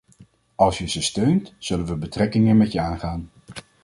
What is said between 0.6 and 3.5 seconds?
je ze steunt, zullen we betrekkingen met je aangaan.